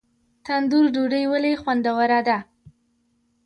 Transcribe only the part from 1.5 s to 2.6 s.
خوندوره ده؟